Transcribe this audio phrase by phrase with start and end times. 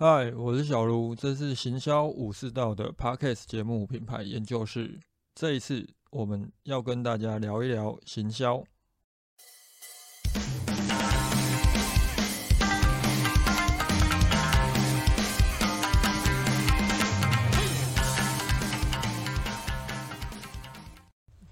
[0.00, 5.00] 嗨，我是小卢，这是行销武士道的 Podcast 节目品牌研究室。
[5.34, 8.62] 这一次我们要跟大家聊一聊行销。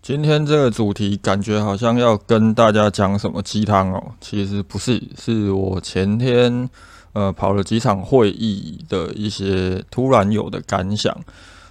[0.00, 6.70] 今天这个主题感觉好像要跟大家讲什么鸡汤哦，其实不是，是我前天
[7.16, 11.16] 呃跑了几场会议的一些突然有的感想。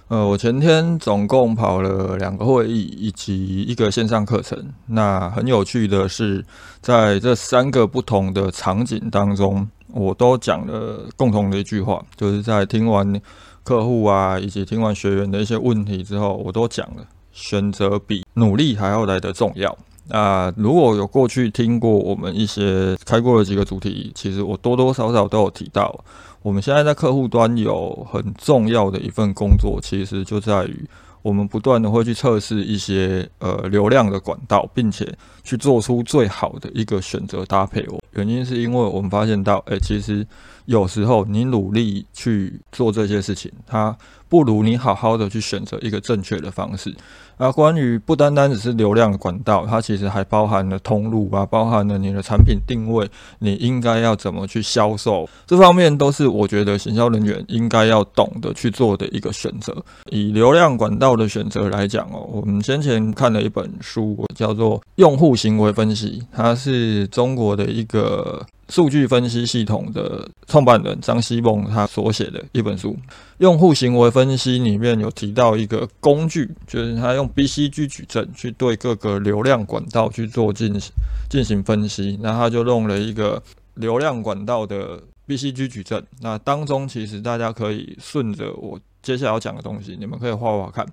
[0.08, 4.56] 呃，我前天总共跑了两个会议以及一个线上课程。
[4.86, 6.44] 那很有趣的是，
[6.80, 13.20] 在这三个不同的场景当中，我都讲了共同的一句话，就是在听完
[13.62, 17.06] 客户啊以及听完学员的一些问题之后，我都讲了。
[17.32, 19.76] 选择比努力还要来得重要。
[20.08, 25.98] 那如果有过去听过我们一些开过的几个主题，其实我多多少少都有提到，
[26.42, 30.88] 我们现在在客户端有很重要的一份工作，其实就在于
[31.22, 37.84] 我们不断的会去测试一些呃流量的管道，并且去做出最好的一个选择搭配。
[37.88, 40.24] 我原因是因为我们发现到，哎，其实
[40.66, 43.96] 有时候你努力去做这些事情，它
[44.28, 46.94] 不如你好好的去选择一个正确的方式。
[47.36, 53.06] 啊，关于不单单只是流量管道，它其实还包含了通路啊，包含了你的产品定位，
[53.40, 59.76] 你应该要怎么去销售，这方面都是我觉得行销人员应该要懂得去做的一个选择。
[60.10, 68.44] 以流量管道的选择来讲哦，我们先前看了一本书，叫做《用户行为分析》，它是中国的一个。
[68.68, 72.90] 数据分析系统的创办人张希梦他所写的一本书
[73.38, 80.92] 《用户行为分析》里面有提到一个工具，就是他用 BCG 矩阵去对各个流量管道去做进行
[81.30, 82.18] 进行分析。
[82.20, 83.40] 那他就弄了一个
[83.74, 86.04] 流量管道的 BCG 矩阵。
[86.20, 90.84] 那当中其实大家可以顺着我接下来要讲的东西，你们可以画画看。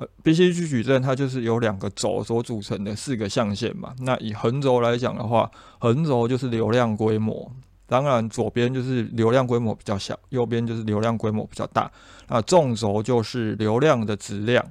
[0.00, 3.94] 呃 B C G 矩阵它就是由两个轴所组成的四个象限嘛。
[3.98, 7.52] 那以横轴来讲的话，横轴就是流量规模，
[7.86, 11.90] 当然左边就是流量规模比较小，右边就是流量规模比较大。
[12.28, 14.64] 那纵轴就是流量的质量，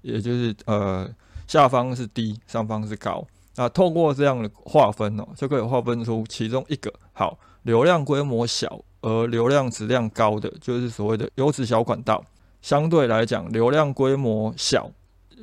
[0.00, 1.08] 也就是呃
[1.46, 3.24] 下方是低，上方是高。
[3.54, 12.24] 那透过这样的划分哦，就可以划分出其中一个好流量规模小而流量质量高的，就是所谓的优质小管道。
[12.62, 14.90] 相对来讲，流量规模小，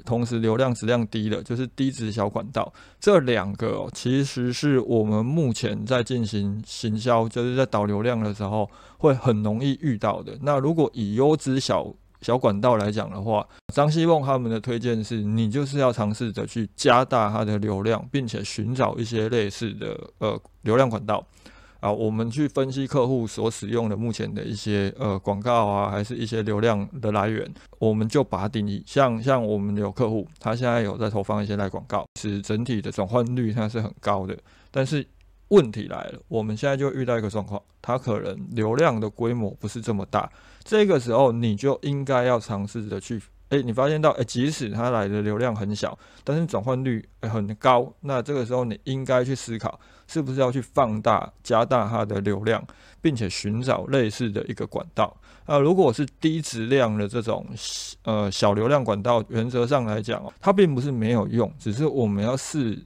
[0.06, 2.74] 同时流量质量低的，就是低值小管道。
[3.00, 10.38] 这两个其实是我们目前在进行行销，就是在导流量的时候，会很容易遇到的。
[10.42, 21.26] 那如果以优质小小管道来讲的话，张希望他们的推荐是，你就是要尝试着去加大它的流量，并且寻找一些类似的呃流量管道。
[21.80, 28.84] 啊，我们去分析客户所使用的目前的一些呃广告啊，还是一些流量的来源，我们就把它定义。
[28.86, 34.38] 像像我们有客户，他现在有在投放一些赖广告，是整体的转换率它是很高的。
[34.72, 35.06] 但是
[35.48, 40.30] 问题来了，我们现在就遇到一个状况，它可能流量的规模不是这么大。
[40.64, 43.20] 这个时候你就应该要尝试着去，
[43.50, 49.80] 诶，你发现到，诶，即使它来的流量很小，但是转换率很高，那这个时候你应该去思考。
[50.10, 52.66] 是不是要去放大、加大它的流量，
[53.00, 55.16] 并且寻找类似的一个管道？
[55.46, 57.46] 啊，如果是低质量的这种
[58.04, 62.78] 呃小流量管道，原则上来讲哦，它并不是没有用，只是我们要视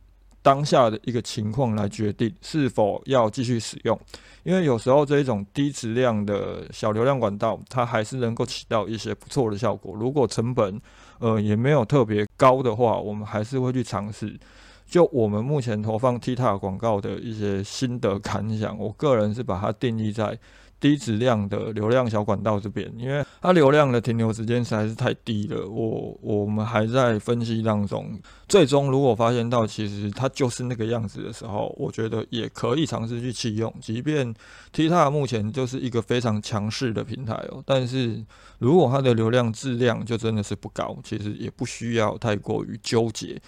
[0.41, 3.97] 当下的一个情况来决定是否要继续使用。
[4.43, 9.95] 因为有时候这一种低质量的小流量管道，它还是能够起到一些不错的效果。
[9.97, 10.81] 如果成本
[11.19, 14.37] 呃也没有特别高的话，我们还是会去尝试。
[14.85, 20.37] 就我们目前投放 TikTok 广告的一些心得感想，我个人是把它定义在
[20.79, 25.65] 低质量的流量小管道这边，因为它流量的停留时间实在是太低了。
[25.65, 33.73] 我我们还在分析当中，最终如果发现到其实它就是那个样子的时候，我觉得也可以尝试去启用。
[33.79, 34.35] 即便
[34.73, 38.21] TikTok 目前就是一个非常强势的平台哦，但是
[38.59, 43.41] 如果它的流量质量就真的是不高，其实也不需要太过于纠结。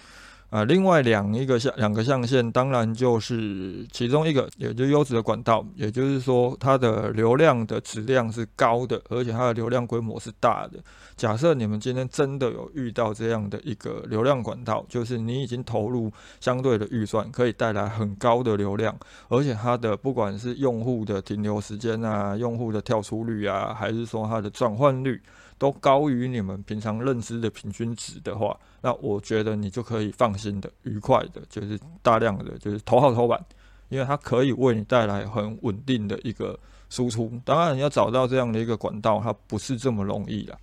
[0.48, 10.78] 啊，另外两一个象两个象限，当然就是其中一个，也就优质的管道，也就是说它的流量的质量是高的，而且它的流量规模是大的。
[11.16, 18.96] 假设你们今天真的有遇到这样的一个流量管道，就是你已经投入相对的预算，可以带来很高的流量，
[19.28, 25.20] 而且它的不管是用户的停留时间啊，用户的跳出率啊，还是说它的转换率。
[25.58, 33.42] 都高于你们平常认知的平均值的话，那我觉得你就可以放心的、愉快的，就是大量的就是投号投板，
[33.88, 36.58] 因为它可以为你带来很稳定的一个
[36.90, 37.32] 输出。
[37.44, 40.58] 当然，要找到这样的一个管道，它不是这么容易的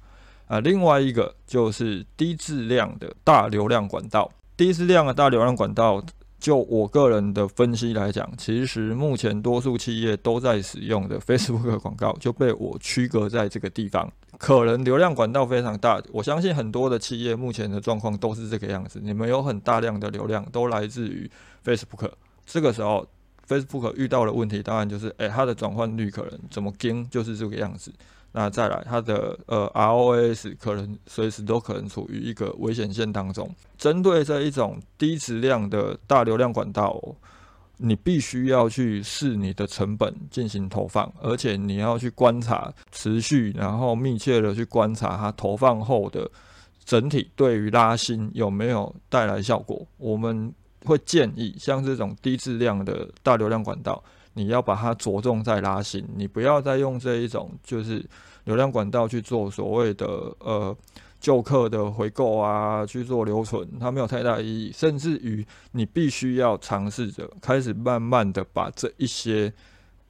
[0.48, 0.60] 啊。
[0.60, 6.04] 另外一个就是低质量的大流量管道，低质量的大流量管道。
[6.44, 16.04] 就我个人的分析来讲，其实目前多数企业都在使用的 Facebook 广告就被我区隔在这个地方，可能流量管道非常大。
[16.12, 21.32] 我相信很多的企业目前的状况都是这个样子，你们有很大量的流量都来自于
[21.64, 22.12] Facebook，
[22.46, 23.08] 这个时候
[23.48, 27.90] Facebook 遇到的问题当然就是，诶，它的转换率可能怎么跟就是这个样子。
[28.36, 33.48] 那再来，它的呃 ROS 可能随时都可能处于一个危险线当中。
[33.78, 37.00] 针对这一种低质量的大流量管道，
[37.78, 46.28] 你必须要去试你的成本进行投放，而且你要去观察持续，然后密切的去观察它投放后的
[46.84, 49.86] 整体对于拉新有没有带来效果。
[49.98, 50.52] 我们
[50.86, 54.04] 会建议像这种低质量的大流量管道。
[54.34, 58.04] 你要把它着重在拉新，你不要再用这一种就是
[58.46, 60.06] 流量管道去做所谓的
[60.40, 60.76] 呃
[61.20, 64.72] 旧客的回购啊，去做留存，它没有太大意义。
[64.74, 69.54] 甚至于你必须要尝试着开始慢慢的把这一些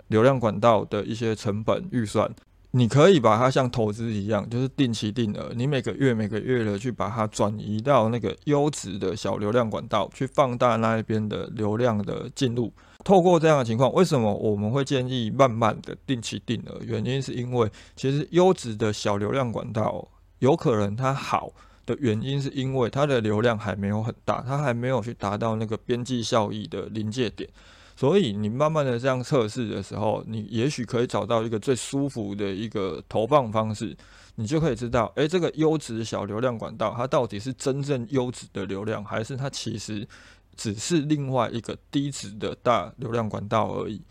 [0.08, 2.34] 流量管道的一些成本预算，
[2.72, 12.72] 你可以把它像投资一样，就是定期定额，你每个月每个月的去把它转移到那个优质的小流量管道，去放大那一边的流量的进入。
[13.04, 16.80] 透过这样的情况，为什么我们会建议慢慢的定期定额？
[16.86, 20.08] 原因是因为其实优质的小流量管道
[20.40, 21.52] 有可能它好
[21.86, 27.50] 的原因，是因为它的流量还没有很大，它还没有去达到那个边际效益的临界点。
[27.96, 33.96] 所以你慢慢的这样测试的时候，你也许可以找到一个最舒服的一个投放方式，
[34.36, 40.08] 你就可以知道，诶，这个优质小流量管道它到底是真正优质的流量，还是它其实。
[40.56, 44.02] 只是另外一个低值的大流量管道而已。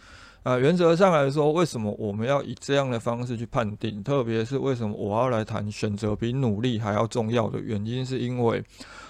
[0.43, 4.03] 啊，原则上来说，为什么我们要以这样的方式去判定？
[4.03, 8.61] 特别是为什么我要来谈选择比努力还要重要的原因，是因为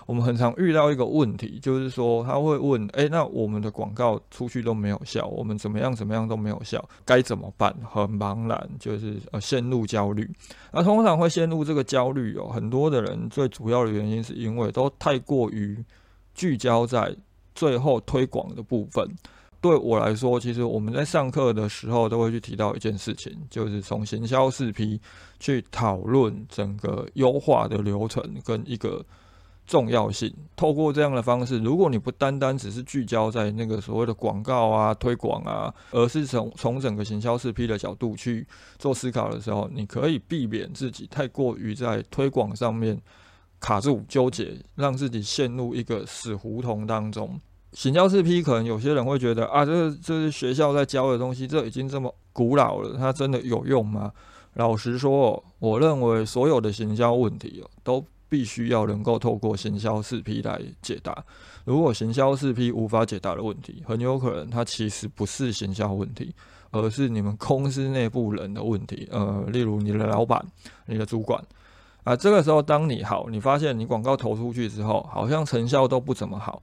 [0.04, 7.74] 我们很常遇到一个问题，就是说他会问：诶，那我们的广告出去都没有效，我们怎么样怎么样都没有效，该怎么办？
[7.90, 10.30] 很茫然，就是呃陷入焦虑。
[10.70, 15.82] 那通常会陷入这个焦虑哦，很多的人最主要的原因是因为都太过于。
[16.34, 17.14] 聚焦在
[17.54, 19.06] 最后推广的部分。
[19.60, 25.00] 对我来说，其实我们在上课的时候都会去提到一件事情，就是从行销四 P
[25.38, 29.06] 去讨论整个优化的流程跟一个
[29.64, 30.34] 重要性。
[30.56, 38.44] 透过这样的方式，如果你不单单只是聚焦在那个所谓的广告啊、推广啊，而是从从整个行销四 P 的角度去
[38.80, 43.00] 做思考的时候，你可以避免自己太过于在推广上面。
[43.62, 47.40] 卡住纠结，让自己陷入一个死胡同当中。
[47.74, 54.12] 行销四 P 可能有些人会觉得啊，这这是学校在教的东西，这已经这么古老了，它真的有用吗？
[54.54, 61.24] 老实说，我认为所有的行销问题哦，都必须要能够透过行销四 P 来解答。
[61.64, 66.34] 如果行销四 P 无法解答的问题，很有可能它其实不是行销问题，
[66.72, 69.08] 而是你们公司内部人的问题。
[69.12, 70.44] 呃，例如你的老板、
[70.86, 71.40] 你的主管。
[72.04, 76.62] 啊，这个时候，当你好，你发现你广告投出去之后，好像成效都不怎么好。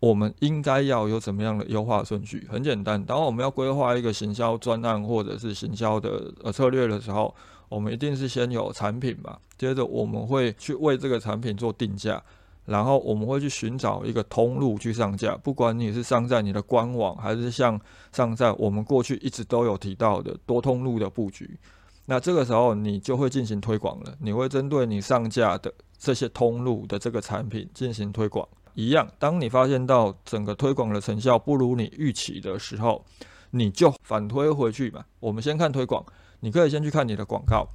[0.00, 2.46] 我们应该要有怎么样的优化顺序？
[2.50, 7.34] 很简单，当我们要规划一个行销专案或者是行销的呃策略的时候，
[7.68, 12.20] 我们一定是先有产品嘛，接着我们会去为这个产品做定价，
[12.64, 17.80] 然后我们会去寻找一个通路去上架，不管你是上在你的官网，还是像
[18.12, 21.58] 上在我们过去一直都有提到的多通路的布局。
[22.06, 24.14] 那这个时候，你就会进行推广了。
[24.20, 28.48] 你会针对你上架的这些通路的这个产品进行推广。
[28.74, 33.04] 一样，当你发现到整个推广的成效不如你预期的时候，
[33.50, 35.04] 你就反推回去嘛。
[35.18, 36.04] 我们先看推广，
[36.40, 37.66] 你可以先去看你的广告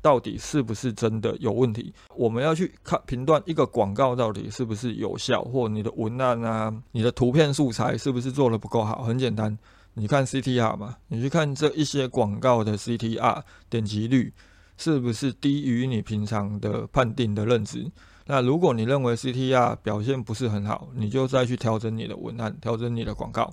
[0.00, 1.92] 到底是不是真的有问题。
[2.14, 9.02] 我们要去看评断一个广告到底是不是有效，或你的文案啊、你的图片素材是不是做的不够好。
[9.02, 9.58] 很简单。
[9.94, 14.32] 你看 CTR 嘛，你去看这一些广告的 CTR 点击率
[14.76, 17.90] 是不是低于你平常的判定的认知？
[18.26, 23.52] 那如果你认为 CTR 表现不是很好，你就再去调整你的文案，调整你的广告。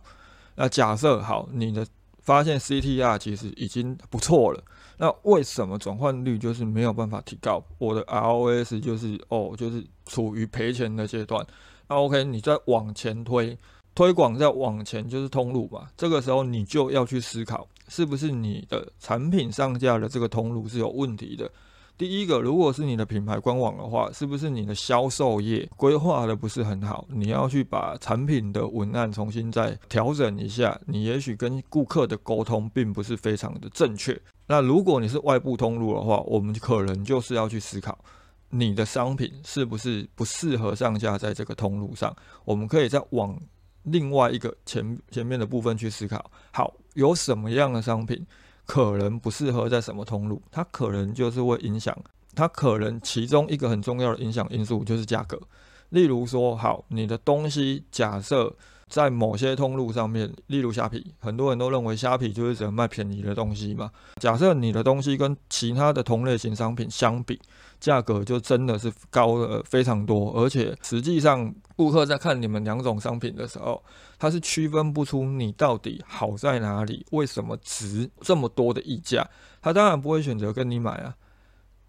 [0.56, 1.86] 那假设好，你的
[2.20, 4.64] 发现 CTR 其实已经不错了，
[4.98, 7.64] 那为什么转换率就是没有办法提高？
[7.80, 11.46] 我的 ROS 就是哦，就是处于赔钱的阶段。
[11.90, 13.58] 那 OK，你再往前推。
[13.98, 21.50] 推广在往前就是通路嘛，这个时候你就要去思考，是不是你的产品上架的这个通路是有问题的？
[21.98, 27.08] 第一个，如果是你的品牌官网的话，是不是你的销售业规划的不是很好？
[27.10, 30.80] 你要去把产品的文案重新再调整一下。
[30.86, 34.16] 你也许跟顾客的沟通并不是非常的正确。
[34.46, 37.98] 那如果你是外部通路的话，我们可能就是要去思考，
[38.52, 42.16] 你的商品是不是不适合上架在这个通路上？
[42.46, 43.36] 我们可以再往
[43.88, 46.32] 另外一个前前面的部分去思考。
[46.52, 48.26] 好，有什么样的商品？
[48.66, 51.98] 可能不适合在什么通路，它可能就是会影响，
[52.36, 55.40] 它可能其中一个很重要的影响因素就是价格。
[55.90, 58.54] 例如说，好，你的东西假设
[58.88, 63.92] 在某些通路上面，例如虾皮，很多人都认为虾皮就是只能卖便宜的东西嘛。
[64.20, 67.40] 假设你的东西跟其他的同类型商品相比，
[67.80, 73.84] 价格就真的是高了非常多，而且实际上顾客在看你们两种商品的时候，
[74.18, 79.30] 他是区分不出你到底好在哪里，为什么值这么多的溢价，
[79.62, 81.14] 他当然不会选择跟你买啊。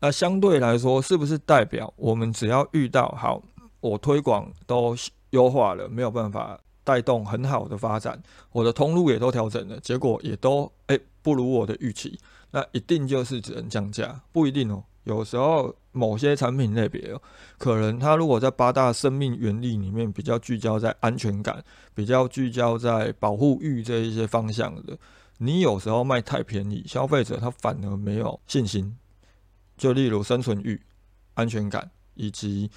[0.01, 3.43] 那相对来说，是不是代表我们只要遇到好？
[3.81, 4.97] 我推广都
[5.31, 6.59] 优化了，没有办法
[6.89, 8.19] 带动很好的发展。
[8.51, 12.19] 我的通路也都调整了，结果也都诶不如我的预期。
[12.51, 14.83] 那一定就是只能降价，不一定哦。
[15.05, 17.21] 有时候某些产品类别哦，
[17.59, 21.63] 可能它如果在八大生命原理里面比较聚焦在安全感，
[21.95, 24.97] 比较聚焦在保护欲这一些方向的，
[25.37, 28.97] 你有时候卖太便宜，消费者他反而没有信心。
[29.77, 30.81] 就例如生存欲、
[31.35, 32.71] 安全感以及。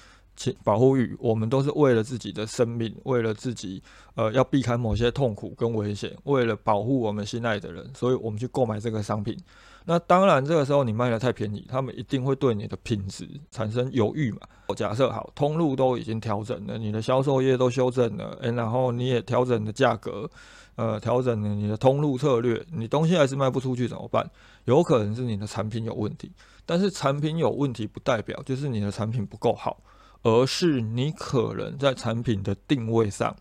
[0.64, 3.82] 保护欲，我们都是为了自己的生命，为了自己，
[4.14, 9.36] 呃，要避开某些痛苦跟危险，为了保护我们心爱的人，所以我们去购买这个商品。
[9.84, 14.38] 那当然，这个时候你卖的太便宜，他们一定会对你的品质产生犹豫嘛。
[14.68, 20.30] 我假设好，通路都已经调整了，你的销售业都修正了，诶，然后你也调整了价格，
[20.76, 24.28] 呃，调整了你的通路策略，你东西还是卖不出去怎么办？
[24.66, 26.30] 有可能是你的产品有问题，
[26.64, 29.80] 但是产品有问题不代表就是你的产品不够好。
[30.22, 33.36] 而是你可能在产品的定位上，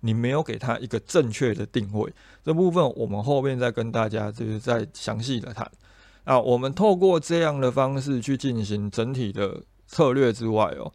[0.00, 2.12] 你没有给它一个正确的定位。
[2.44, 5.70] 这部分我们后面再跟大家就是再详细的谈。
[6.24, 10.92] 啊，我们透过这样的方式去进行整体的策略之外哦，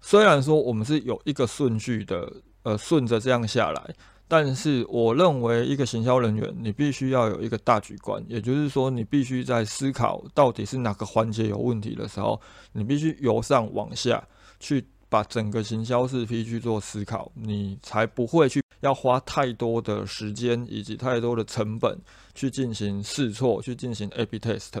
[0.00, 2.32] 虽然说我们是有一个顺序的，
[2.64, 3.94] 呃，顺着这样下来。
[4.26, 12.40] 但是，我认为一个行销人员，你必须要有一个大局观，也就是说，你必须在思考到底是哪个环节有问题的时候，
[12.72, 14.26] 你必须由上往下
[14.58, 21.96] 去把整个行销四批去做思考，你才不会去要花太多的时间以及太多的成本
[22.34, 24.72] 去进行试错，去进行 A/B test。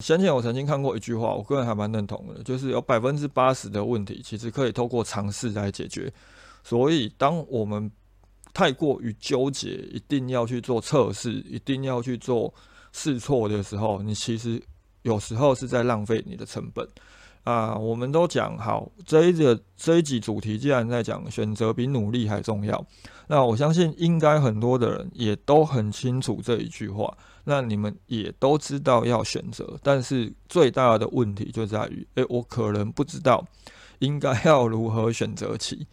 [0.00, 6.10] 先前我曾经看过一句话，我个人还蛮认同的，就是有百分之八十的问题其实可以透过尝试来解决。
[6.64, 7.88] 所以，当我们
[8.56, 12.54] 太过于纠结，一定要去做测试，一定要去做
[12.90, 14.58] 试错的时候，你其实
[15.02, 16.88] 有时候是在浪费你的成本
[17.44, 17.74] 啊。
[17.76, 22.82] 我们都讲好这一个这一集主题，既然在讲选择比努力还重要，
[23.28, 27.14] 那我相信应该很多的人也都很清楚这一句话。
[27.44, 33.46] 那你们也都知道要选择，但是最大的问题就在于，诶，我可能不知道
[33.98, 35.86] 应该要如何选择起。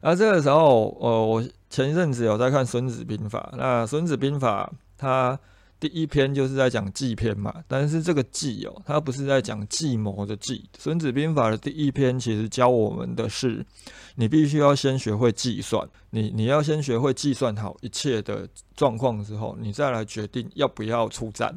[0.00, 1.44] 那这个时候，呃，我
[1.76, 5.38] 前一阵子有在看《孙子兵法》，那《孙子兵法》它
[5.78, 10.54] 第一篇就是在讲计篇嘛，但是这个计哦，它不是在讲计谋的计。
[10.78, 13.62] 《孙子兵法》的第一篇其实教我们的是，
[14.14, 21.54] 你必须要先学会计算，你你要先学会计算好一切的状况之后，你再来决定要不要出战。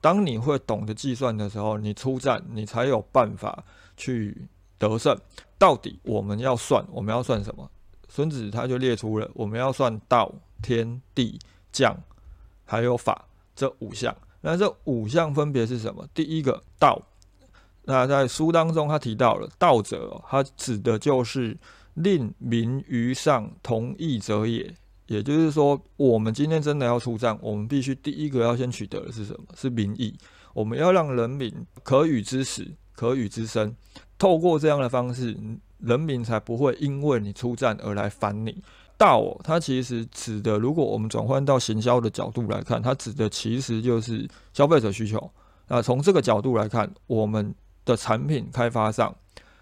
[0.00, 3.62] 当你会懂得计算的时候，你出战，你才有办法
[3.94, 4.48] 去。
[4.78, 5.14] 得胜，
[5.58, 7.70] 到底我们要算，我们要算什么？
[8.10, 11.38] 孙子他就列出了我们要算道、天地、
[11.72, 11.96] 将，
[12.66, 13.24] 还有法
[13.56, 14.14] 这五项。
[14.42, 16.06] 那这五项分别是什么？
[16.12, 17.00] 第一个道，
[17.84, 21.56] 那在书当中他提到了道者，他指的就是
[21.94, 24.74] 令民于上同意者也。
[25.06, 29.44] 也就是说，我们今天真的要出战，我们必须第一个要先取得的是什么？
[29.56, 30.16] 是民意。
[30.54, 31.52] 我们要让人民
[31.82, 33.74] 可与之死，可与之生。
[34.16, 35.36] 透过这样的方式，
[35.82, 38.62] 人民才不会因为你出战而来烦你。
[38.96, 45.30] 道，它其实指的，如果我们转换到行销的角度来看，它指的其实就是消费者需求。
[45.68, 49.14] 那从这个角度来看，我们的产品开发上。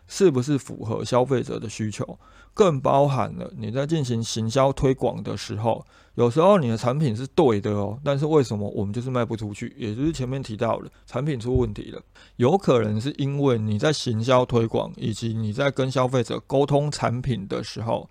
[0.09, 2.19] 是不是符合消费者的需求？
[2.53, 5.87] 更包含了你在进行行销推广的时候，
[6.17, 9.73] 有时候你的产品是对的哦，但是为什么我们就是卖不出去？
[9.79, 12.03] 也就是前面提到的，产品出问题了，
[12.35, 18.11] 有可能是因为你在行销推广以及你在跟消费者沟通产品的时候，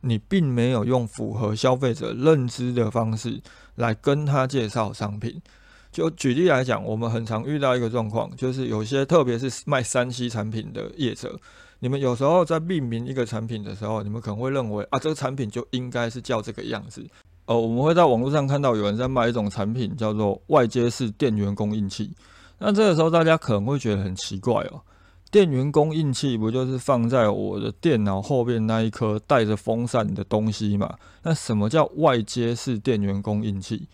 [0.00, 3.42] 你并没有用符合消费者认知的方式
[3.74, 5.42] 来跟他介绍商品。
[5.90, 11.38] 就举例来讲，我们很常遇到一个状况，就是有些特别是卖三 C 产品的业者，
[11.80, 17.04] 你们有时候在命名一个产品的时候，你们可能会认为啊，这个产品就应该是叫这个样子。
[17.46, 22.12] 哦，我们会在网络上看到有人在卖一种产品，叫做外接式电源供应器。
[22.58, 24.82] 那这个时候大家可能会觉得很奇怪哦，
[25.30, 30.94] 电源供应器不就是放在我的电脑后边那一颗带着风扇的东西嘛？
[31.22, 33.88] 那什么叫外接式电源供应器？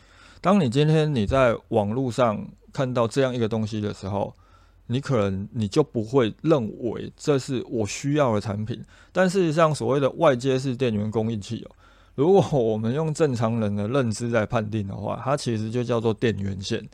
[0.45, 4.31] 当你今天你在网络上看到这样一个东西的时候，
[4.89, 8.85] 你可能你就不会认为这是我需要的产品。
[9.11, 11.71] 但事实上，所谓的外接式电源供应器哦，
[12.15, 16.87] 如果我们用正常人的认知来判定的话，它其实就叫做电源线。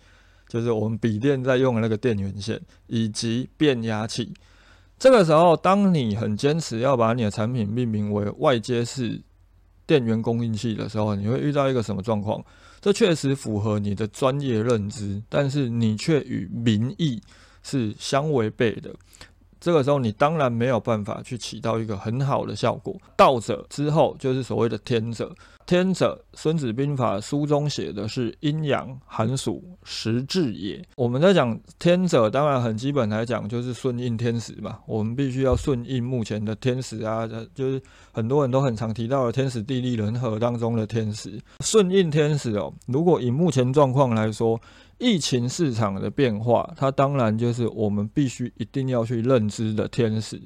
[0.47, 4.33] 就是我们笔电在用的那个电源线以及变压器。
[4.97, 9.21] 这个时候，当你很坚持要把你的产品命名为外接式
[9.88, 12.40] 电源供应器的时候，你会遇到一个什么状况？
[12.80, 17.20] 这确实符合你的专业认知，但是你却与民意
[17.62, 18.90] 是相违背的。
[19.60, 22.99] 这个时候，你当然没有办法去起到一个很好的效果。
[23.14, 25.34] 道者之后就是所谓的天者，
[25.71, 30.85] 天者，《孙子兵法》书中写的是阴阳寒暑时至也。
[30.97, 34.81] 我们在讲天者，当然很基本来讲就是顺应天时嘛。
[34.85, 37.25] 我们必须要顺应目前的天时啊，
[37.55, 42.75] 就是很多人都很常提到的天时地利人和当中的天时，顺应天时哦。
[42.87, 44.61] 如果以目前状况来说，
[44.99, 50.43] 疫情市场的变化，它当然就是我们必须一定要去认知的天时。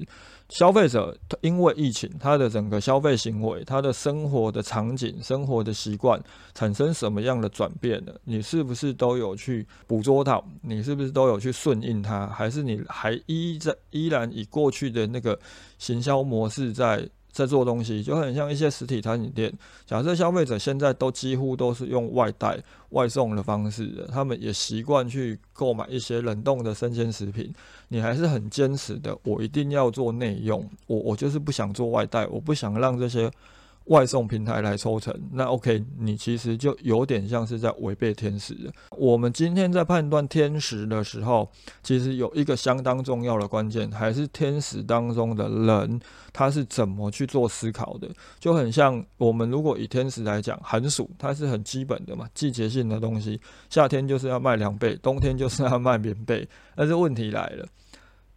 [0.49, 6.21] 消费者因为疫情，他的整个消费行为、他的生活的场景、生活的习惯
[6.53, 8.13] 产生什么样的转变呢？
[8.23, 10.45] 你是不是都有去捕捉到？
[10.61, 12.27] 你是不是都有去顺应它？
[12.27, 15.39] 还是你还依在依然以过去的那个
[15.79, 17.09] 行销模式在？
[17.35, 19.51] 在做东西就很像一些实体餐饮店。
[19.85, 22.57] 假设消费者现在都几乎都是用外带、
[22.91, 27.53] 外送的方式的，他们也习惯去购买一些冷冻的生鲜食品。
[27.89, 33.29] 你还是很坚持的，我一定要做内用，我我就是不想做外带，我不想让这些。
[33.85, 38.55] 外送平台来抽成，那 OK，你其实就有点像是在违背天时。
[38.91, 41.47] 我们今天在判断天时的时候，
[41.83, 45.99] 其实有一个相当重要的关键，还是天时当中的人
[46.33, 48.09] 他是怎么去做思考的。
[48.39, 56.47] 就很像我们如果以天时来讲，寒暑它是很基本的嘛，季节性的东西，夏天就是要卖凉被，冬天就是要卖棉被。
[56.75, 57.65] 但是问题来了。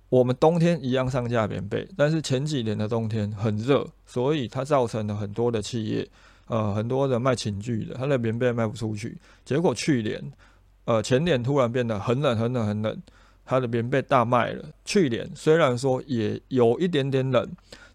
[0.09, 6.09] 我们冬天一样上架棉被，但是前几年的冬天很热，所以它造成了很多的企业，
[6.47, 9.19] 呃，很多的卖寝具的，它的棉被卖不出去。
[9.45, 10.33] 结果去年，
[10.87, 13.03] 呃，前年突然变得很冷、很冷、很冷，
[13.45, 14.65] 它的棉被大卖了。
[14.85, 17.47] 去年虽然说也有一点点冷，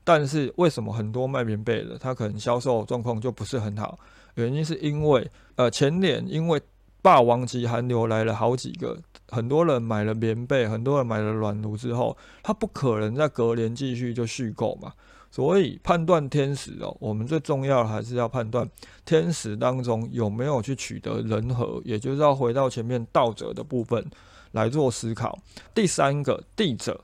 [0.04, 3.98] 但是为什么很多卖棉被的，它可能销售状况就不是很好？
[4.36, 6.62] 原因是因为，呃，前年因为
[7.04, 8.98] 霸王级寒流来了好几个。
[9.30, 14.94] 很多人买了棉被，很多人买了暖炉之后，他不可能在隔年继续就续购嘛。
[15.30, 18.70] 所以判断天时哦，我们最重要的还是要判断
[19.04, 24.06] 天时当中有没有去取得人和，也就是要回到前面道者的部分
[24.52, 25.38] 来做思考。
[25.74, 27.04] 第三个地者，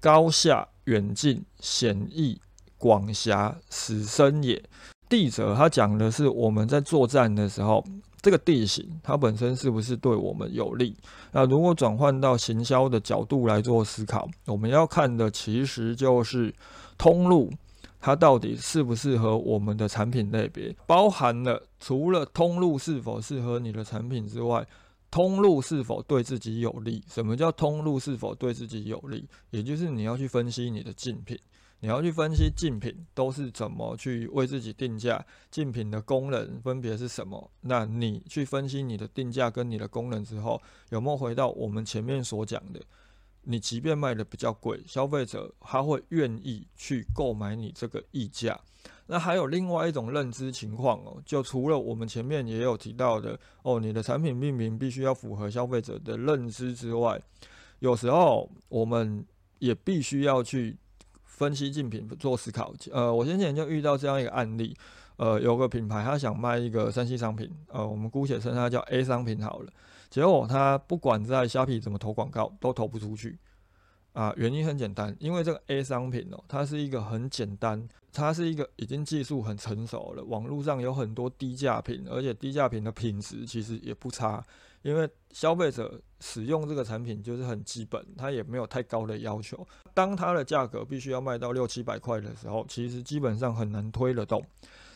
[0.00, 2.40] 高下远近险易
[2.76, 4.62] 广狭死生也。
[5.08, 7.84] 地者，他讲的是我们在作战的时候。
[8.22, 10.96] 这个地形它本身是不是对我们有利？
[11.32, 16.54] 那如果转换到行销的角度来做思考，我们要看的其实就是
[16.96, 17.50] 通路，
[18.00, 24.64] 它到底适不适合我们的产品类别，包含了除了通路是否适合你的产品之外，
[25.10, 27.02] 通路是否对自己有利？
[27.08, 29.28] 什么叫通路是否对自己有利？
[29.50, 31.36] 也就是你要去分析你的竞品。
[31.82, 37.50] 你要去分析竞品都是怎么去为自己定价，竞品的功能分别是什么？
[37.62, 42.80] 那你去分析你的定价跟你的功能之后，有没有回到我们前面所讲的？
[43.42, 48.60] 你即便卖的比较贵，消费者他会愿意去购买你这个溢价。
[49.08, 57.20] 那还有另外一种认知情况哦，就除了我们前面也有提到的哦，你的产品命名必须要符合消费者的认知之外，
[57.80, 59.26] 有时候我们
[59.58, 60.76] 也必须要去。
[61.34, 64.76] 分析竞品做思考，呃，我先前就遇到这样一个案例，
[65.16, 69.72] 呃，有个品牌他想卖一个三 C 商品，呃，我们姑且称它叫 A 商品好了，
[70.08, 73.38] 结果他不管在虾皮怎么投广告都投不出去，
[74.12, 84.44] 啊，原因很简单，因为这个 A 商品哦，它是一个很简单，它是一个已经技术很成熟了，网络上有很多低价品，而且低价品的品质其实也不差。
[84.82, 89.66] 因为消费者使用这个产品就是很基本，它也没有太高的要求。
[89.94, 94.44] 当它的价格必须要卖到六七百块的时候，其实基本上很难推得动，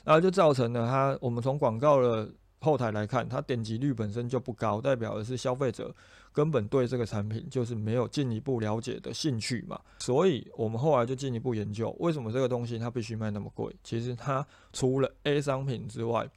[0.05, 1.17] 然后就造成了它。
[1.21, 2.29] 我们从广告的
[2.61, 5.95] 后台来看，它点击率本身就不高，代表的是消费者
[6.33, 9.81] 根本对这个产品就是没有进一步了解的兴趣嘛。
[10.01, 13.75] 所以我们后来就进一步研究，为什么这个东西它必须卖那么贵？
[13.85, 16.29] 其实它除了 A 商品之外，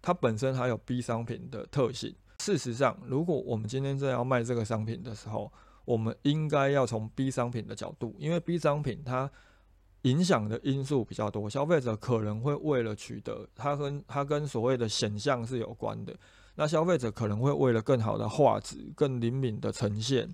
[0.00, 2.14] 它本身还有 B 商品的特性。
[2.38, 5.52] 事实上，如果我们今天正要卖这个商品的时候，
[5.84, 9.30] 我们应该要从 B 商品的角度，因为 B 商品它
[10.02, 16.14] 影响的因素比较多，消费者可能会为了取得它跟它跟所谓的显像是有关的，
[16.54, 20.28] 那消费者可能会为了更好的画质、更灵敏的呈现，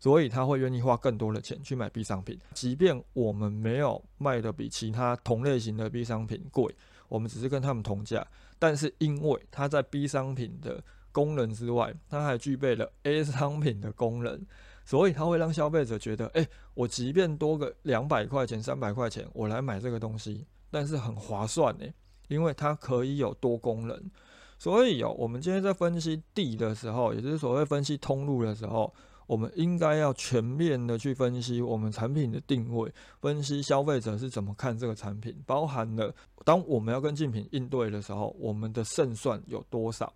[0.00, 2.38] 所以他会愿意花更多的钱去买 B 商品。
[2.54, 6.74] 即便我们没有卖的比其他同类型的 B 商品贵，
[7.08, 8.26] 我们只是跟他们同价，
[8.58, 14.40] 但是因为它在 B 商品的功能之外，它还具备了 A 商品的功能。
[14.84, 21.84] 所以它会让消费者觉得，哎，我即便多个两百块钱、三百块钱，我来买这个东西，但是很划算呢，
[22.28, 24.10] 因为它可以有多功能。
[24.58, 28.90] 所以哦，我们今天在分析 D 的时候，也就是所谓分析通路的时候，
[29.26, 32.90] 我们应该要全面的去分析我们产品的定位，
[33.20, 36.14] 分析消费者是怎么看这个产品，包含了
[36.46, 40.10] 当我们要跟竞品应对的时候，我们的胜算有多少。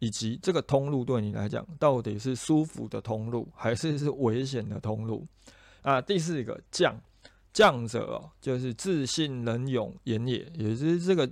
[0.00, 5.24] 以及这个通路对你来讲到底是舒服的通路，还是是危险的通路？
[5.82, 7.00] 啊，第四个将
[7.52, 11.30] 将者哦，就是自信能勇言也，也就是这个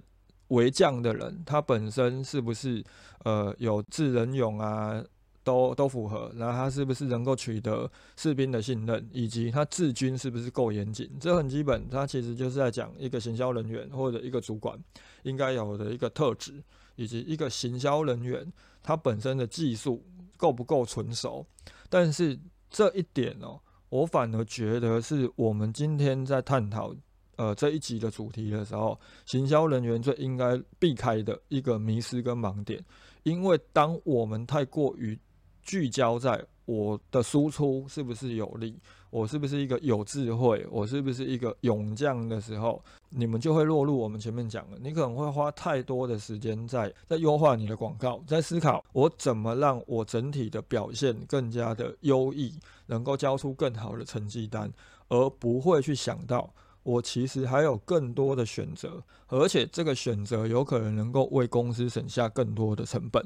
[0.48, 2.84] 为将的人，他本身是不是
[3.24, 5.04] 呃有智能勇啊？
[5.44, 11.10] 都都符合，然后他是不是能够取得士兵的信任，以及他治军是不是够严谨？
[11.18, 14.78] 这很基本，他其实就是在讲一个行销人员或者一个主管
[15.22, 16.62] 应该有的一个特质，
[16.98, 20.04] 以及一个行销人员他本身的技术
[20.36, 21.46] 够不够纯熟。
[21.88, 22.36] 但是
[22.68, 23.58] 这一点哦，
[23.88, 26.92] 我反而觉得是我们今天在探讨
[27.36, 32.84] 呃这一集的主题的时候，行销人员最应该避开的一个迷失跟盲点，
[33.22, 35.16] 因为当我们太过于
[35.62, 38.76] 聚焦在我的输出是不是有利，
[39.10, 52.54] 我是不是一个有智慧，我是不是一个勇将的时候，你们就会落入我们前面讲的，你可能会花太多的时间在在优化你的广告，在思考我怎么让我整体的表现更加的优异，
[52.86, 54.70] 能够交出更好的成绩单，
[55.08, 63.24] 而不会去想到我其实还有更多的选择，而且这个选择有可能能够为公司省下更多的成本。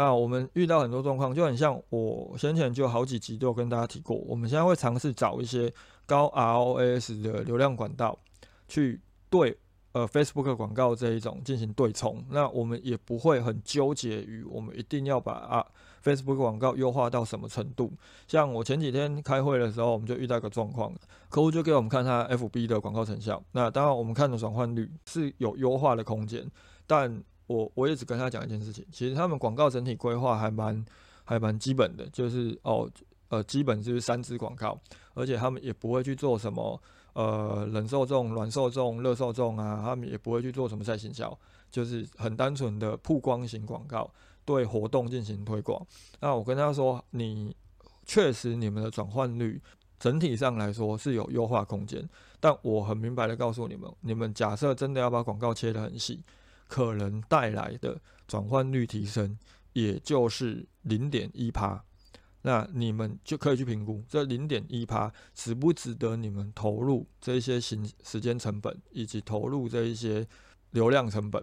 [0.00, 5.70] 那我们遇到很多状况，就很像我先前就好几集都有跟大家提过，我们现在会尝试找一些
[6.06, 8.18] 高 ROAS 的流量管道，
[8.66, 9.54] 去对
[9.92, 12.24] 呃 Facebook 广告这一种进行对冲。
[12.30, 15.66] 那我们也不会很纠结于我们一定要把啊
[16.02, 17.92] Facebook 广告优化到什么程度。
[18.26, 20.94] 像我前几天开会的时候，我们就遇到一个状况，
[21.28, 23.42] 客户就给我们看他 FB 的广告成效。
[23.52, 26.50] 那当然我们看的转换率是有优化的空间，
[26.86, 30.86] 但我我也只跟他讲一件事情，其实他们广告整体规划还蛮
[31.24, 32.88] 还蛮基本的，就是哦
[33.28, 34.78] 呃基本就是三支广告，
[35.14, 36.80] 而且他们也不会去做什么
[37.12, 41.36] 呃冷受众、软受众、热受众啊，他们也不会去做什么赛行销，
[41.72, 44.08] 就是很单纯的曝光型广告，
[44.44, 45.84] 对活动进行推广。
[46.20, 47.56] 那我跟他说，你
[48.06, 49.60] 确实你们的转换率
[49.98, 52.08] 整体上来说是有优化空间，
[52.38, 56.22] 但我很明白的告诉你们，你们假设真的要把广告切得很细。
[56.70, 59.36] 可能带来的转换率提升，
[59.72, 61.84] 也就是零点一趴，
[62.42, 70.24] 那你们就可以去评估这零点一趴值不值得你们投入这一些行时间成本，以及投入这一些
[70.70, 71.42] 流量成本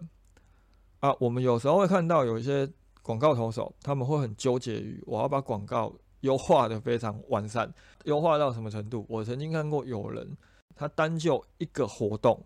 [1.01, 1.13] 啊。
[1.19, 7.73] 我们有时候会看到有一些广告投手，他们会很纠结于我要把广告优化的非常完善，
[8.05, 9.05] 优化到什么程度？
[9.09, 10.37] 我曾经看过有人，
[10.73, 12.45] 他单就一个活动。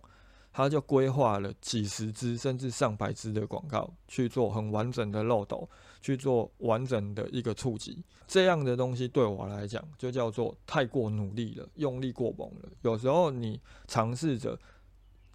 [0.53, 5.69] 他就规划了几十支甚至上百支的广告去做很完整的漏斗，
[6.01, 8.03] 去做完整的一个触及。
[8.27, 12.69] 这样的东西对我来讲就叫做太过努力了，用力过猛了。
[12.81, 14.57] 有时候你尝试着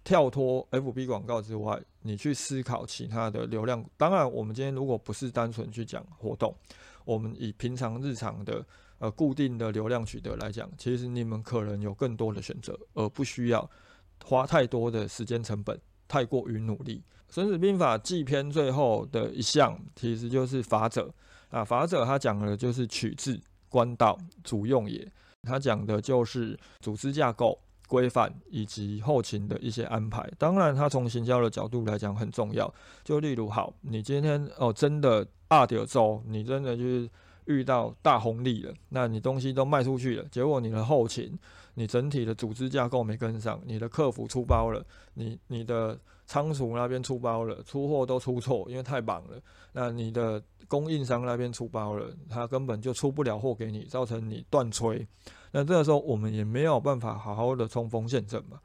[0.03, 3.83] 跳脱 FB 广告之外，你去思考其他的流量。
[3.97, 6.55] 当然，我们今天如果不是单纯去讲活动，
[7.05, 8.65] 我们以平常日常的
[8.99, 13.69] 呃固定的流量取得来讲，其实你们可能有更多的选择，而不需要。
[14.23, 16.97] 花太多的时间成本，太过于努力。
[17.29, 21.13] 《孙子兵法》纪篇最后的一项，其实就是法者
[21.49, 21.63] 啊。
[21.63, 25.05] 法者他讲的就是取自、官道、主用也。
[25.43, 30.29] 他讲的就是组织架构、规范以及后勤的一些安排。
[30.37, 32.73] 当然，他从行销的角度来讲很重要。
[33.03, 37.09] 就例如，好，你今天哦，真的二点周，你真的就是
[37.47, 41.37] 遇到大红利了，那你东西都卖出去了，结果你的后勤、
[41.73, 49.41] 你整体的组织架构没跟上，你的客服出包了，你你的仓储那边出包了，出货都出错，因为太忙了。
[49.71, 55.05] 那你的供应商那边出包了，他根本就出不了货给你，造成你断炊。
[55.51, 58.59] 那这个时候我们也没有办法好好的冲锋陷阵嘛。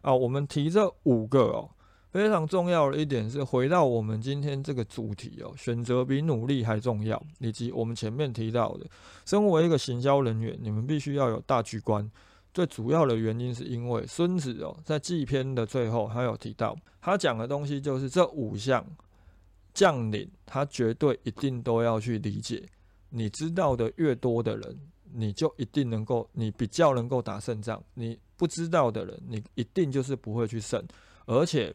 [0.00, 1.68] 啊，我们提这五个哦。
[2.10, 8.86] 非常重要的一点是，回到我们今天这个主题哦，选择比努力还重要，以及我们前面提到的，
[9.26, 12.10] 身为一个行销人员，你们必须要有大局观。
[12.54, 18.84] 最主要的原因是因为孙子哦，在纪篇的最后，他有提到，他讲的东西就是这五项
[19.74, 22.64] 将领，他绝对一定都要去理解。
[23.10, 24.76] 你知道的越多的人，
[25.12, 27.80] 你就一定能够，你比较能够打胜仗。
[27.94, 30.82] 你不知道的人，你一定就是不会去胜，
[31.28, 31.72] 而且。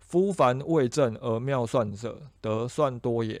[0.00, 3.38] 夫凡未正而妙算者，得算多也；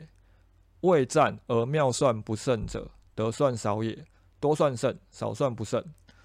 [0.82, 4.04] 未战而妙算不胜者，得算少也。
[4.38, 5.82] 多算胜，少算不胜。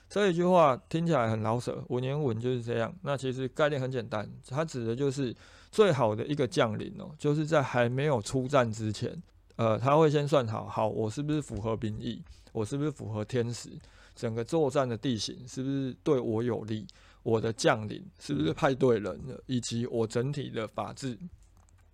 [0.09, 2.93] 这一句话听起来很老舍，文言文就是这样。
[3.03, 5.33] 那其实概念很简单，它指的就是
[5.71, 9.23] 最好的一个将领哦，就是在还没有出战之前，
[9.55, 12.21] 呃，他会先算好，好，我是不是符合兵役？
[12.51, 13.69] 我是不是符合天时？
[14.13, 16.85] 整个作战的地形是不是对我有利？
[17.23, 19.41] 我的将领是不是派对人了？
[19.47, 21.17] 以及我整体的法制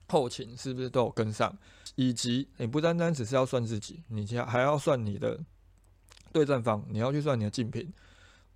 [0.07, 1.55] 后勤是不是都有跟上？
[1.95, 5.39] 以及你不单单只是要算自己，你还还要算你的
[6.31, 7.91] 对战方，你要去算你的竞品。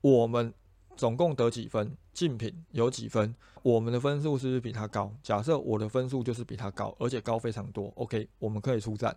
[0.02, 0.54] 我们
[0.98, 1.96] 总共得几分？
[2.12, 3.34] 竞品有几分？
[3.62, 5.14] 我们的分数是不是比他高？
[5.24, 7.92] 假设我的分数就是比他高，而且高非常多。
[7.96, 9.16] OK，我们可以出战，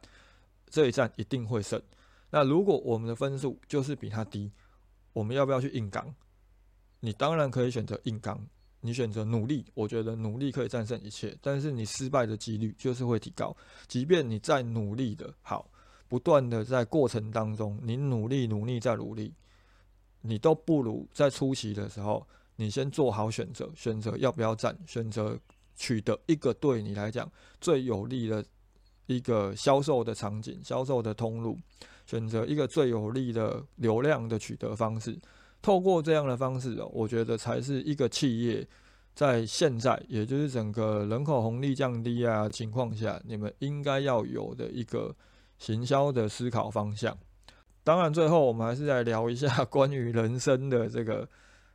[0.69, 1.81] 这一战一定会胜。
[2.31, 4.51] 那如果我们的分数就是比他低，
[5.12, 6.14] 我们要不要去硬刚？
[7.01, 8.39] 你当然可以选择硬刚，
[8.81, 13.57] 你选择努力，我觉得努力可以战胜一切，但是你失败的几率就是会提高。
[13.87, 15.71] 即便你再努力的好，
[16.09, 19.33] 不断的在过程当中，你努力努力再努力，
[20.21, 25.39] 你都不如在初期的时候，你先做好选择，选择要不要战，选择
[25.75, 27.31] 取得一个对你来讲
[27.61, 28.45] 最有利的
[29.07, 31.59] 一个销售的场景、销售的通路，
[32.07, 35.19] 选择一个最有利的流量的取得方式。
[35.61, 38.66] 透过这样的方式，我觉得才是一个企业
[39.14, 45.14] 在现在，也就是整个人口红利降低啊情况下，你们应该要有的一个
[45.59, 47.16] 行销的思考方向。
[47.83, 51.29] 当然，最后我们还是来聊一下关于人生的这个。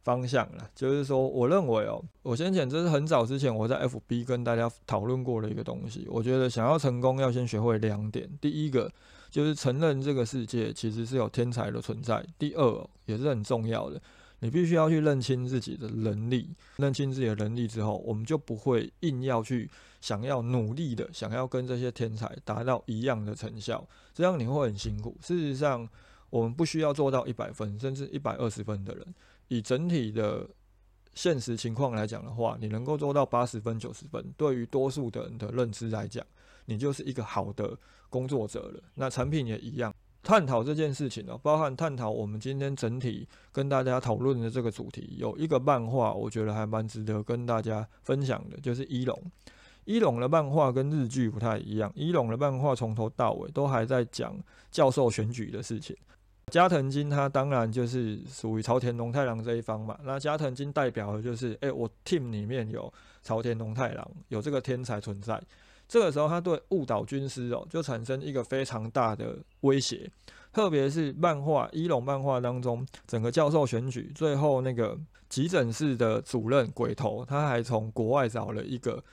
[0.03, 6.07] 方向了，就是说，我认为哦，我先前这是很早之前我在 FB 跟大家讨论过的一个东西。
[6.09, 8.27] 我觉得想要成功，要先学会两点。
[8.41, 8.91] 第一个
[9.31, 12.23] 就是承认这个世界其实是有天才的存在。
[12.37, 13.99] 第二也是很重要的，
[14.41, 16.53] 你必须要去认清自己的能力。
[16.75, 19.67] 认清自己的能力之后，我们就不会硬要去
[20.01, 25.17] 想要努力的想要跟这些天才达到一样的成效，这样你会很辛苦。
[25.21, 25.89] 事实上。
[26.31, 29.05] 我们不需要做到一百分，甚至一百二十分的人。
[29.49, 30.49] 以整体的
[31.13, 36.25] 现实情况来讲的话，你能够做到八十分、九十分，对于多数的人的认知来讲，
[36.65, 37.77] 你就是一个好的
[38.09, 38.83] 工作者了。
[38.95, 39.93] 那产品也一样，
[40.23, 49.19] 探讨这件事情哦，包含探讨我们今天整体跟大家讨论的这个主题，有一个漫画，我觉得还蛮值得跟大家分享的，就是一龙。
[49.85, 54.37] 一龙的漫画跟日剧不太一样，一龙的漫画从头到尾都还在讲
[54.69, 55.97] 教授选举的事情。
[56.51, 59.97] 加藤金他当然就是属于朝田龙太郎这一方嘛。
[60.03, 62.93] 那加藤金代表的就是，哎，我 team 里面有
[63.23, 65.41] 朝田龙太郎，有这个天才存在。
[65.91, 70.09] 这个时候，他对误导军师哦，就产生一个非常大的威胁。
[70.53, 79.03] 特别是漫画一龙漫画当中，整个教授选举最后那个急诊室的主任鬼头，他还从国外找了一个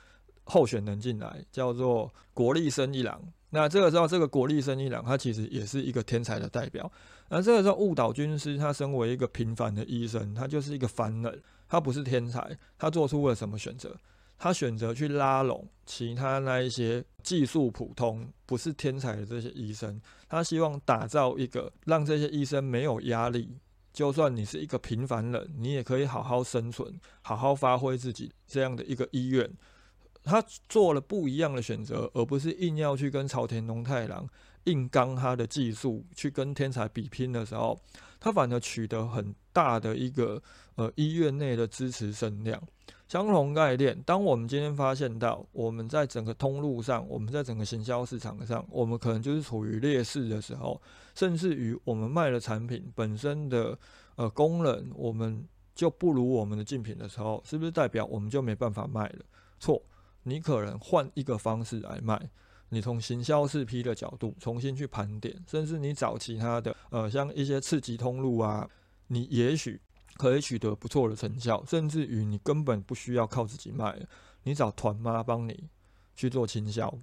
[0.45, 3.21] 候选人进来，叫做国立生一郎。
[3.49, 6.89] 那这个时候，这个国立生一郎他其实也是一个天才的代表。
[7.27, 12.57] 那这个时候，误导军师他身为一个平凡的医生，他就是一个凡人，他不是天才。
[12.77, 13.93] 他做出了什么选择？
[14.39, 20.01] 他选择去拉拢其他那一些技术普通、不是天才的这些医生。
[20.29, 23.57] 他希望打造一个让这些医生没有压力，
[23.91, 29.51] 就算你是一个平凡人，你也可以好好生存、好好发挥自己这样的一个医院。
[30.23, 34.27] 他做了不一样的选择，而不是硬要去跟朝田龙太郎
[34.65, 37.79] 硬刚他的技术，去跟天才比拼的时候，
[38.19, 40.41] 他反而取得很大的一个
[40.75, 42.61] 呃医院内的支持声量。
[43.09, 50.79] 相同概念，当我们今天发现到我们在整个通路上，我们在整个行销市场上，我们可能就是处于劣势的时候，
[51.15, 53.75] 甚至于我们卖的产品本身的
[54.15, 55.43] 呃功能，我们
[55.73, 59.25] 就不如我们的竞品的时候，是不是代表我们就没办法卖了？
[59.59, 59.81] 错。
[60.23, 62.29] 你可能换一个方式来卖，
[62.67, 68.69] 你从行销四 P 的角度重新去盘点，甚至你找其他的呃，像一些刺激通路啊，
[69.07, 69.81] 你也许
[70.19, 73.97] 可以取得不错的成效，甚至于你根本不需要靠自己卖，
[74.43, 75.69] 你找团妈帮你
[76.13, 76.93] 去做倾销。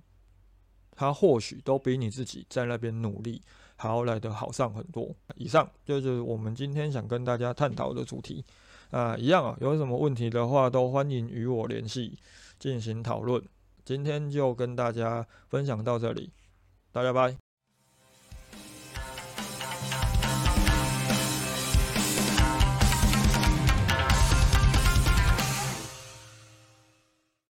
[0.93, 3.41] 他或许都比你自己在那边努力
[3.77, 5.15] 还要来得好上很多。
[5.37, 8.45] 以上就是我们今天想跟大家探讨的主题
[8.91, 12.19] 啊，一样啊，有什么问题的话都欢迎与我联系
[12.59, 13.43] 进行讨论。
[13.85, 16.31] 今天就跟大家分享到这里，
[16.93, 17.46] 大家拜。